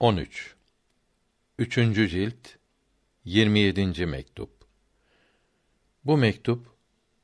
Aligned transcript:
13 0.00 0.54
Üçüncü 1.58 2.08
cilt 2.08 2.48
27. 3.24 4.06
mektup 4.06 4.50
Bu 6.04 6.16
mektup 6.16 6.66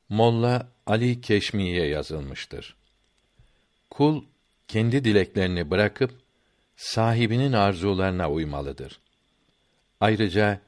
Molla 0.08 0.68
Ali 0.86 1.20
Keşmi'ye 1.20 1.86
yazılmıştır. 1.86 2.76
Kul 3.90 4.24
kendi 4.68 5.04
dileklerini 5.04 5.70
bırakıp 5.70 6.14
sahibinin 6.76 7.52
arzularına 7.52 8.30
uymalıdır. 8.30 9.00
Ayrıca 10.00 10.60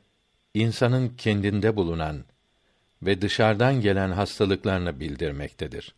insanın 0.54 1.08
kendinde 1.08 1.76
bulunan 1.76 2.24
ve 3.02 3.22
dışarıdan 3.22 3.80
gelen 3.80 4.10
hastalıklarını 4.10 5.00
bildirmektedir. 5.00 5.94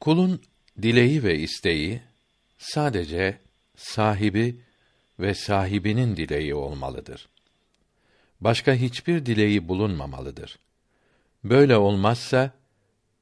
Kulun 0.00 0.42
dileği 0.82 1.22
ve 1.22 1.38
isteği 1.38 2.00
sadece 2.58 3.49
sahibi 3.80 4.60
ve 5.20 5.34
sahibinin 5.34 6.16
dileği 6.16 6.54
olmalıdır. 6.54 7.28
Başka 8.40 8.74
hiçbir 8.74 9.26
dileği 9.26 9.68
bulunmamalıdır. 9.68 10.58
Böyle 11.44 11.76
olmazsa 11.76 12.52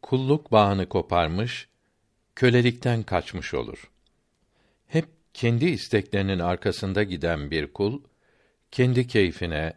kulluk 0.02 0.52
bağını 0.52 0.88
koparmış, 0.88 1.68
kölelikten 2.34 3.02
kaçmış 3.02 3.54
olur. 3.54 3.90
Hep 4.86 5.08
kendi 5.34 5.66
isteklerinin 5.66 6.38
arkasında 6.38 7.02
giden 7.02 7.50
bir 7.50 7.72
kul 7.72 8.02
kendi 8.70 9.06
keyfine, 9.06 9.72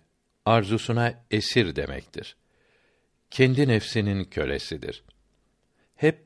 arzusuna 0.45 1.23
esir 1.31 1.75
demektir. 1.75 2.35
Kendi 3.31 3.67
nefsinin 3.67 4.23
kölesidir. 4.23 5.03
Hep 5.95 6.19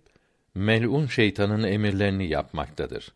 melun 0.55 1.07
şeytanın 1.07 1.63
emirlerini 1.63 2.27
yapmaktadır. 2.27 3.13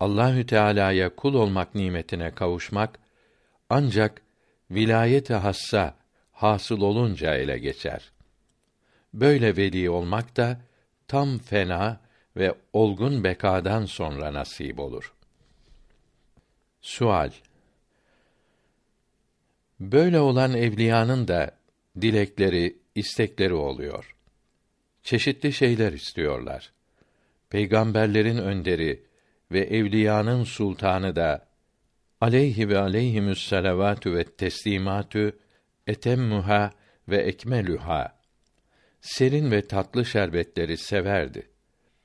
Allahü 0.00 0.46
Teala'ya 0.46 1.16
kul 1.16 1.34
olmak 1.34 1.74
nimetine 1.74 2.30
kavuşmak 2.30 2.98
ancak 3.70 4.22
vilayet-i 4.70 5.34
hassa 5.34 5.94
hasıl 6.32 6.80
olunca 6.80 7.34
ele 7.34 7.58
geçer. 7.58 8.12
Böyle 9.14 9.56
veli 9.56 9.90
olmak 9.90 10.36
da 10.36 10.60
tam 11.08 11.38
fena 11.38 12.00
ve 12.36 12.54
olgun 12.72 13.24
bekadan 13.24 13.84
sonra 13.84 14.32
nasip 14.32 14.78
olur. 14.78 15.14
Sual 16.80 17.30
Böyle 19.80 20.20
olan 20.20 20.54
evliyanın 20.54 21.28
da 21.28 21.50
dilekleri, 22.00 22.76
istekleri 22.94 23.54
oluyor. 23.54 24.16
Çeşitli 25.02 25.52
şeyler 25.52 25.92
istiyorlar. 25.92 26.72
Peygamberlerin 27.50 28.38
önderi 28.38 29.02
ve 29.54 29.60
evliyanın 29.60 30.44
sultanı 30.44 31.16
da 31.16 31.48
aleyhi 32.20 32.68
ve 32.68 32.78
aleyhimüs 32.78 33.48
salavatü 33.48 34.14
ve 34.14 34.24
teslimatü 34.24 35.38
etemmuha 35.86 36.72
ve 37.08 37.16
ekmelüha 37.16 38.18
serin 39.00 39.50
ve 39.50 39.66
tatlı 39.66 40.04
şerbetleri 40.04 40.76
severdi. 40.76 41.48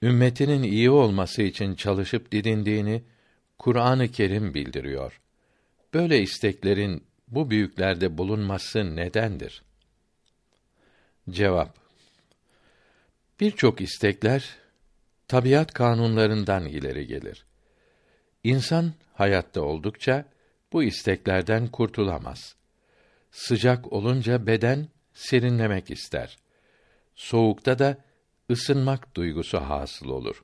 Ümmetinin 0.01 0.63
iyi 0.63 0.89
olması 0.89 1.41
için 1.41 1.75
çalışıp 1.75 2.31
didindiğini 2.31 3.03
Kur'an-ı 3.57 4.07
Kerim 4.07 4.53
bildiriyor. 4.53 5.21
Böyle 5.93 6.21
isteklerin 6.21 7.03
bu 7.27 7.49
büyüklerde 7.49 8.17
bulunması 8.17 8.95
nedendir? 8.95 9.63
Cevap 11.29 11.79
Birçok 13.39 13.81
istekler 13.81 14.58
tabiat 15.29 15.73
kanunlarından 15.73 16.65
ileri 16.65 17.07
gelir. 17.07 17.45
İnsan 18.43 18.93
hayatta 19.13 19.61
oldukça 19.61 20.25
bu 20.73 20.83
isteklerden 20.83 21.67
kurtulamaz. 21.67 22.55
Sıcak 23.31 23.93
olunca 23.93 24.47
beden 24.47 24.87
serinlemek 25.13 25.91
ister. 25.91 26.37
Soğukta 27.15 27.79
da 27.79 27.97
ısınmak 28.51 29.15
duygusu 29.15 29.57
hasıl 29.57 30.09
olur. 30.09 30.43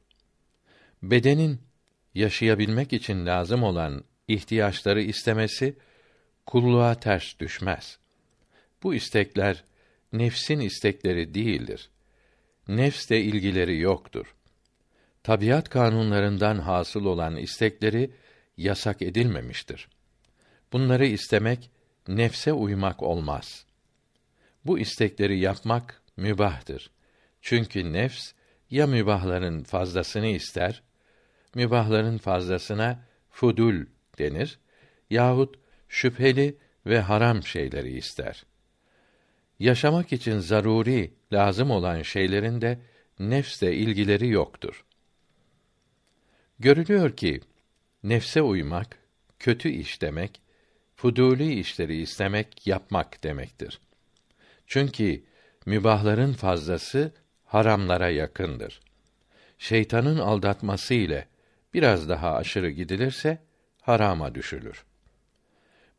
Bedenin 1.04 1.62
yaşayabilmek 2.14 2.94
için 2.94 3.26
lazım 3.26 3.64
olan 3.64 4.04
ihtiyaçları 4.28 5.02
istemesi 5.02 5.78
kulluğa 6.46 7.00
ters 7.00 7.40
düşmez. 7.40 8.00
Bu 8.84 8.96
istekler 8.96 9.64
nefsin 10.14 10.60
istekleri 10.60 11.34
değildir. 11.34 11.90
Nefsle 12.68 13.22
ilgileri 13.22 13.80
yoktur. 13.80 14.36
Tabiat 15.26 15.70
kanunlarından 15.70 16.60
hasıl 16.60 17.06
olan 17.06 17.36
istekleri 17.36 18.12
yasak 18.58 19.02
edilmemiştir. 19.02 19.88
Bunları 20.74 21.06
istemek 21.06 21.72
nefse 22.08 22.54
uymak 22.54 23.04
olmaz. 23.04 23.66
Bu 24.66 24.80
istekleri 24.80 25.40
yapmak 25.40 26.02
mübahtır. 26.18 26.92
Çünkü 27.42 27.94
nefs 27.94 28.32
ya 28.70 28.88
mübahların 28.88 29.64
fazlasını 29.64 30.28
ister, 30.28 30.84
mübahların 31.56 32.18
fazlasına 32.18 33.00
fudul 33.30 33.86
denir 34.20 34.60
yahut 35.10 35.56
şüpheli 35.90 36.58
ve 36.86 37.00
haram 37.00 37.44
şeyleri 37.44 37.98
ister. 37.98 38.46
Yaşamak 39.60 40.14
için 40.14 40.40
zaruri, 40.40 41.14
lazım 41.34 41.72
olan 41.72 42.02
şeylerin 42.02 42.62
de 42.62 42.80
nefsle 43.20 43.76
ilgileri 43.76 44.28
yoktur. 44.28 44.86
Görülüyor 46.60 47.16
ki 47.16 47.42
nefse 48.04 48.42
uymak 48.42 48.98
kötü 49.40 49.70
iş 49.70 50.02
demek, 50.02 50.42
fuduli 50.96 51.60
işleri 51.60 52.02
istemek, 52.02 52.68
yapmak 52.68 53.24
demektir. 53.24 53.80
Çünkü 54.68 55.24
mübahların 55.66 56.34
fazlası 56.34 57.12
haramlara 57.46 58.10
yakındır. 58.10 58.82
Şeytanın 59.58 60.20
aldatması 60.20 60.94
ile 60.94 61.28
biraz 61.74 62.10
daha 62.10 62.36
aşırı 62.36 62.70
gidilirse 62.70 63.38
harama 63.82 64.36
düşülür. 64.36 64.86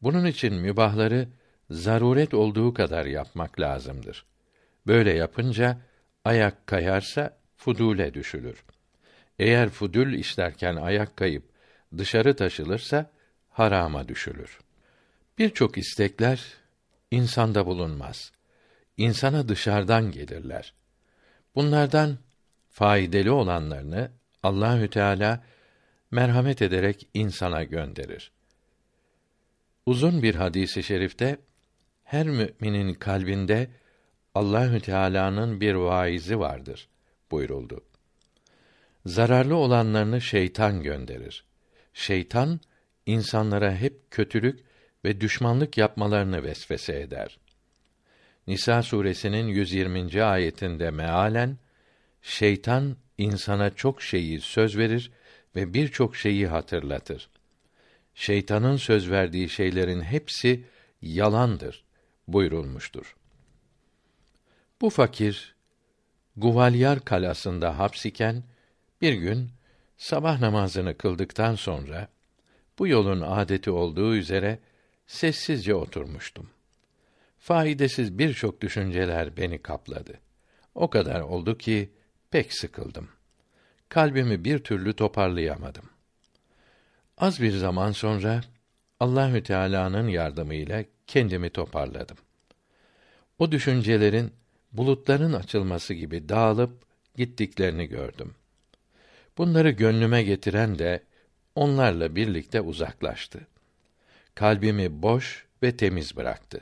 Bunun 0.03 0.27
için 0.27 0.55
mübahları 0.55 1.29
zaruret 1.71 2.35
olduğu 2.35 2.75
kadar 2.75 3.07
yapmak 3.07 3.61
lazımdır. 3.61 4.25
Böyle 4.87 5.13
yapınca 5.13 5.79
ayak 6.25 6.67
kayarsa 6.67 7.39
fudule 7.57 8.15
düşülür. 8.15 8.65
Eğer 9.39 9.69
fudül 9.69 10.15
işlerken 10.19 10.77
ayak 10.77 11.17
kayıp 11.17 11.45
dışarı 11.99 12.37
taşılırsa 12.37 13.11
harama 13.51 14.09
düşülür. 14.09 14.59
Birçok 15.39 15.79
istekler 15.79 16.45
insanda 17.11 17.67
bulunmaz. 17.67 18.33
İnsana 18.97 19.49
dışarıdan 19.49 20.11
gelirler. 20.11 20.75
Bunlardan 21.55 22.19
faydalı 22.69 23.35
olanlarını 23.35 24.11
Allahü 24.43 24.91
Teala 24.91 25.45
merhamet 26.11 26.63
ederek 26.63 27.09
insana 27.15 27.65
gönderir. 27.65 28.33
Uzun 29.87 30.23
bir 30.23 30.35
hadisi 30.35 30.83
şerifte 30.83 31.39
her 32.05 32.27
müminin 32.27 32.95
kalbinde 32.95 33.71
Allahü 34.35 34.81
Teala'nın 34.81 35.61
bir 35.61 35.75
vaizi 35.75 36.39
vardır 36.39 36.89
buyuruldu. 37.31 37.81
Zararlı 39.07 39.57
olanlarını 39.57 40.21
şeytan 40.21 40.83
gönderir. 40.83 41.45
Şeytan 41.95 42.61
insanlara 43.07 43.77
hep 43.77 44.11
kötülük 44.11 44.61
ve 45.05 45.21
düşmanlık 45.21 45.79
yapmalarını 45.79 46.43
vesvese 46.43 47.01
eder. 47.01 47.39
Nisa 48.47 48.83
suresinin 48.83 49.47
120. 49.47 50.23
ayetinde 50.23 50.91
mealen 50.91 51.59
şeytan 52.23 52.97
insana 53.19 53.75
çok 53.75 54.03
şeyi 54.03 54.41
söz 54.41 54.79
verir 54.79 55.11
ve 55.57 55.75
birçok 55.75 56.17
şeyi 56.17 56.47
hatırlatır. 56.47 57.29
Şeytanın 58.15 58.77
söz 58.77 59.11
verdiği 59.11 59.49
şeylerin 59.49 60.01
hepsi 60.01 60.65
yalandır 61.03 61.85
buyurulmuştur. 62.29 63.17
Bu 64.81 64.91
fakir 64.91 65.55
Guvalyar 66.37 67.01
kalasında 67.01 67.79
hapsiken 67.79 68.43
bir 69.01 69.13
gün 69.13 69.51
sabah 69.97 70.41
namazını 70.41 70.97
kıldıktan 70.97 71.55
sonra 71.55 72.09
bu 72.79 72.89
yolun 72.89 73.21
adeti 73.21 73.71
olduğu 73.71 74.15
üzere 74.15 74.59
sessizce 75.07 75.75
oturmuştum. 75.75 76.51
Faydasız 77.39 78.19
birçok 78.19 78.61
düşünceler 78.61 79.37
beni 79.37 79.63
kapladı. 79.63 80.21
O 80.75 80.91
kadar 80.91 81.21
oldu 81.21 81.59
ki 81.59 81.91
pek 82.31 82.53
sıkıldım. 82.53 83.09
Kalbimi 83.89 84.45
bir 84.45 84.59
türlü 84.59 84.93
toparlayamadım. 84.93 85.85
Az 87.19 87.43
bir 87.43 87.53
zaman 87.53 87.93
sonra 87.93 88.41
Allahü 89.01 89.43
Teala'nın 89.43 90.09
yardımıyla 90.09 90.85
kendimi 91.07 91.51
toparladım. 91.51 92.17
O 93.39 93.53
düşüncelerin 93.53 94.33
bulutların 94.73 95.33
açılması 95.33 95.95
gibi 95.95 96.29
dağılıp 96.29 96.83
gittiklerini 97.17 97.87
gördüm. 97.87 98.35
Bunları 99.39 99.71
gönlüme 99.71 100.23
getiren 100.23 100.79
de 100.79 101.03
onlarla 101.55 102.17
birlikte 102.17 102.61
uzaklaştı. 102.61 103.47
Kalbimi 104.35 105.03
boş 105.03 105.47
ve 105.63 105.77
temiz 105.77 106.17
bıraktı. 106.17 106.61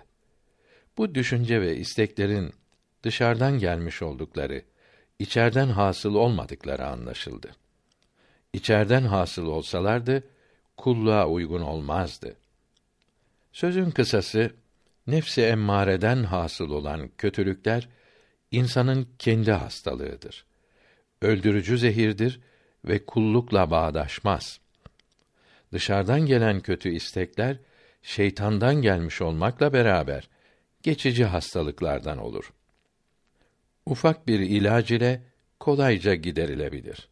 Bu 0.98 1.14
düşünce 1.14 1.60
ve 1.60 1.76
isteklerin 1.76 2.52
dışarıdan 3.02 3.58
gelmiş 3.58 4.02
oldukları, 4.02 4.62
içerden 5.18 5.68
hasıl 5.68 6.14
olmadıkları 6.14 6.86
anlaşıldı. 6.86 7.50
İçerden 8.52 9.02
hasıl 9.02 9.46
olsalardı 9.46 10.24
kulluğa 10.76 11.28
uygun 11.28 11.60
olmazdı. 11.60 12.36
Sözün 13.52 13.90
kısası 13.90 14.50
nefsi 15.06 15.42
emmareden 15.42 16.24
hasıl 16.24 16.70
olan 16.70 17.10
kötülükler 17.18 17.88
insanın 18.50 19.08
kendi 19.18 19.52
hastalığıdır. 19.52 20.44
Öldürücü 21.22 21.78
zehirdir 21.78 22.40
ve 22.84 23.06
kullukla 23.06 23.70
bağdaşmaz. 23.70 24.60
Dışarıdan 25.72 26.26
gelen 26.26 26.60
kötü 26.60 26.88
istekler 26.88 27.56
şeytandan 28.02 28.74
gelmiş 28.74 29.22
olmakla 29.22 29.72
beraber 29.72 30.28
geçici 30.82 31.24
hastalıklardan 31.24 32.18
olur. 32.18 32.52
Ufak 33.86 34.26
bir 34.26 34.40
ilaç 34.40 34.90
ile 34.90 35.22
kolayca 35.60 36.14
giderilebilir. 36.14 37.08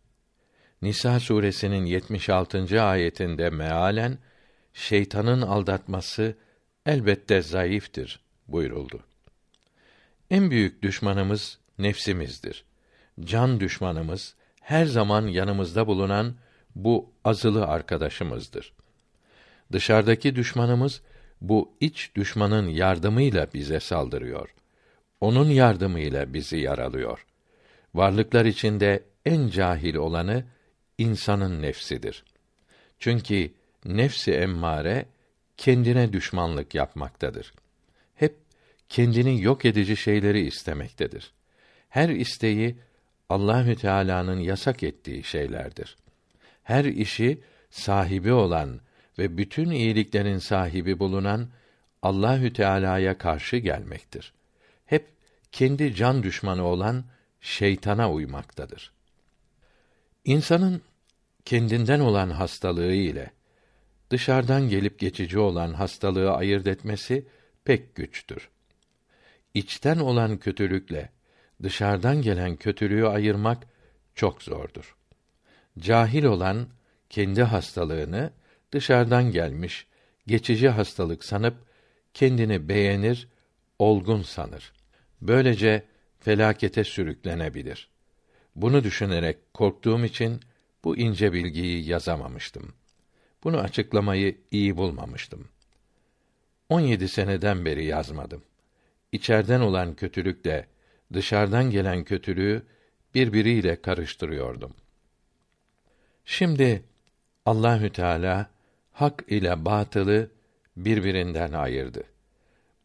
Nisa 0.83 1.21
suresinin 1.21 1.85
76. 1.85 2.83
ayetinde 2.83 3.51
mealen 3.51 4.19
şeytanın 4.73 5.43
aldatması 5.43 6.37
elbette 6.87 7.43
zayıftır 7.43 8.21
buyuruldu. 8.49 9.05
En 10.31 10.51
büyük 10.51 10.83
düşmanımız 10.83 11.59
nefsimizdir. 11.79 12.65
Can 13.21 13.61
düşmanımız 13.61 14.35
her 14.62 14.85
zaman 14.85 15.26
yanımızda 15.26 15.87
bulunan 15.87 16.35
bu 16.75 17.11
azılı 17.25 17.67
arkadaşımızdır. 17.67 18.73
Dışarıdaki 19.73 20.37
düşmanımız 20.37 21.03
bu 21.41 21.73
iç 21.81 22.11
düşmanın 22.17 22.69
yardımıyla 22.69 23.49
bize 23.55 23.81
saldırıyor. 23.81 24.55
Onun 25.20 25.49
yardımıyla 25.49 26.35
bizi 26.35 26.56
yaralıyor. 26.56 27.26
Varlıklar 27.94 28.44
içinde 28.44 29.03
en 29.26 29.49
cahil 29.49 29.94
olanı 29.94 30.44
insanın 30.99 31.62
nefsidir. 31.62 32.25
Çünkü 32.99 33.50
nefsi 33.85 34.32
emmare 34.32 35.06
kendine 35.56 36.12
düşmanlık 36.12 36.75
yapmaktadır. 36.75 37.53
Hep 38.14 38.37
kendini 38.88 39.43
yok 39.43 39.64
edici 39.64 39.97
şeyleri 39.97 40.41
istemektedir. 40.47 41.32
Her 41.88 42.09
isteği 42.09 42.76
Allahü 43.32 43.76
Teala'nın 43.76 44.40
yasak 44.40 44.82
ettiği 44.82 45.25
şeylerdir. 45.25 45.96
Her 46.62 46.84
işi 46.84 47.40
sahibi 47.70 48.32
olan 48.32 48.81
ve 49.19 49.38
bütün 49.38 49.70
iyiliklerin 49.70 50.38
sahibi 50.38 50.99
bulunan 50.99 51.49
Allahü 52.02 52.52
Teala'ya 52.52 53.19
karşı 53.19 53.56
gelmektir. 53.56 54.32
Hep 54.87 55.06
kendi 55.52 55.94
can 55.94 56.23
düşmanı 56.23 56.64
olan 56.64 57.05
şeytana 57.40 58.12
uymaktadır. 58.12 58.93
İnsanın 60.25 60.82
kendinden 61.44 62.00
olan 62.00 62.31
hastalığı 62.31 62.93
ile 62.93 63.31
dışarıdan 64.11 64.69
gelip 64.69 64.99
geçici 64.99 65.38
olan 65.38 65.73
hastalığı 65.73 66.32
ayırt 66.32 66.67
etmesi 66.67 67.26
pek 67.64 67.94
güçtür. 67.94 68.49
İçten 69.55 69.99
olan 69.99 70.38
kötülükle 70.38 71.08
dışarıdan 71.62 72.23
gelen 72.23 72.56
kötülüğü 72.56 73.06
ayırmak 73.06 73.67
çok 74.14 74.43
zordur. 74.43 74.97
Cahil 75.79 76.25
olan 76.25 76.67
kendi 77.11 77.43
hastalığını 77.43 78.31
dışarıdan 78.73 79.31
gelmiş 79.31 79.87
geçici 80.26 80.69
hastalık 80.69 81.25
sanıp 81.25 81.55
kendini 82.14 82.69
beğenir, 82.69 83.29
olgun 83.79 84.23
sanır. 84.23 84.73
Böylece 85.20 85.82
felakete 86.20 86.85
sürüklenebilir. 86.85 87.88
Bunu 88.56 88.85
düşünerek 88.85 89.55
korktuğum 89.55 90.05
için 90.05 90.41
bu 90.85 90.97
ince 90.97 91.32
bilgiyi 91.32 91.88
yazamamıştım. 91.88 92.75
Bunu 93.44 93.59
açıklamayı 93.59 94.37
iyi 94.50 94.76
bulmamıştım. 94.76 95.49
17 96.69 97.09
seneden 97.09 97.64
beri 97.64 97.85
yazmadım. 97.85 98.43
İçerden 99.12 99.61
olan 99.61 99.94
kötülükle 99.94 100.67
dışarıdan 101.14 101.70
gelen 101.70 102.05
kötülüğü 102.05 102.62
birbiriyle 103.14 103.82
karıştırıyordum. 103.82 104.75
Şimdi 106.25 106.82
Allahü 107.47 107.91
Teala 107.91 108.50
hak 108.93 109.25
ile 109.29 109.64
batılı 109.64 110.31
birbirinden 110.76 111.53
ayırdı. 111.53 112.05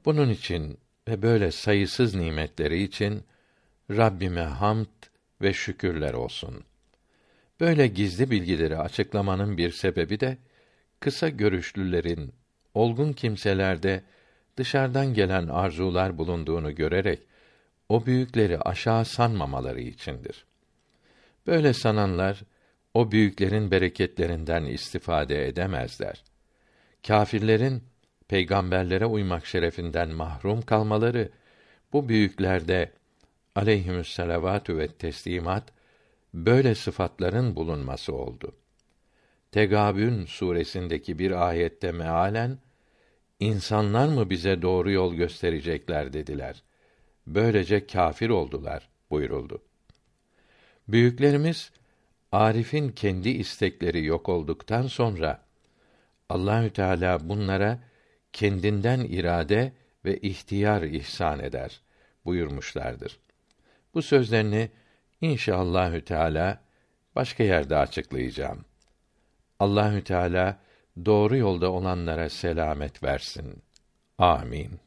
Bunun 0.06 0.30
için 0.30 0.78
ve 1.08 1.22
böyle 1.22 1.52
sayısız 1.52 2.16
nimetleri 2.16 2.84
için 2.84 3.24
Rabbime 3.92 4.42
hamd 4.42 4.86
ve 5.42 5.54
şükürler 5.54 6.14
olsun. 6.14 6.64
Böyle 7.60 7.88
gizli 7.88 8.32
bilgileri 8.32 8.78
açıklamanın 8.78 9.58
bir 9.58 9.72
sebebi 9.72 10.20
de 10.20 10.38
kısa 11.00 11.30
görüşlülerin 11.30 12.34
olgun 12.74 13.14
kimselerde 13.14 14.04
dışarıdan 14.58 15.14
gelen 15.14 15.48
arzular 15.48 16.18
bulunduğunu 16.18 16.76
görerek 16.76 17.20
o 17.90 18.06
büyükleri 18.06 18.60
aşağı 18.60 19.06
sanmamaları 19.06 19.82
içindir. 19.82 20.46
Böyle 21.48 21.74
sananlar 21.74 22.44
o 22.94 23.12
büyüklerin 23.12 23.72
bereketlerinden 23.72 24.66
istifade 24.66 25.48
edemezler. 25.48 26.24
Kâfirlerin 27.08 27.84
peygamberlere 28.28 29.06
uymak 29.06 29.46
şerefinden 29.46 30.10
mahrum 30.10 30.62
kalmaları 30.62 31.30
bu 31.94 32.10
büyüklerde 32.10 32.92
aleyhimüsselavatü 33.56 34.78
ve 34.78 34.88
teslimat 34.88 35.64
böyle 36.34 36.76
sıfatların 36.76 37.56
bulunması 37.56 38.14
oldu. 38.14 38.56
Tegabün 39.52 40.26
suresindeki 40.26 41.20
bir 41.20 41.48
ayette 41.48 41.92
mealen 41.92 42.58
insanlar 43.40 44.08
mı 44.08 44.30
bize 44.30 44.62
doğru 44.62 44.92
yol 44.92 45.14
gösterecekler 45.14 46.14
dediler. 46.14 46.64
Böylece 47.28 47.88
kâfir 47.88 48.30
oldular 48.30 48.90
buyuruldu. 49.10 49.62
Büyüklerimiz 50.88 51.72
Arif'in 52.32 52.90
kendi 52.90 53.30
istekleri 53.30 54.06
yok 54.06 54.30
olduktan 54.30 54.88
sonra 54.88 55.44
Allahü 56.30 56.70
Teala 56.70 57.30
bunlara 57.30 57.80
kendinden 58.34 59.00
irade 59.00 59.74
ve 60.06 60.18
ihtiyar 60.18 60.82
ihsan 60.82 61.40
eder 61.40 61.82
buyurmuşlardır. 62.26 63.20
Bu 63.94 64.02
sözlerini 64.02 64.70
inşallahü 65.22 66.06
teala 66.06 66.62
başka 67.16 67.44
yerde 67.44 67.78
açıklayacağım. 67.78 68.66
Allahü 69.60 70.04
Teala 70.04 70.60
doğru 71.06 71.38
yolda 71.38 71.72
olanlara 71.72 72.30
selamet 72.30 73.04
versin. 73.04 73.64
Amin. 74.18 74.87